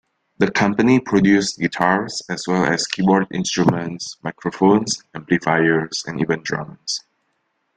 The 0.39 0.49
company 0.49 0.99
produced 0.99 1.59
guitars 1.59 2.23
as 2.27 2.47
well 2.47 2.65
as 2.65 2.87
keyboard 2.87 3.27
instruments, 3.31 4.17
microphones, 4.23 5.03
amplifiers 5.13 6.03
and 6.07 6.19
even 6.19 6.41
drums. 6.41 7.01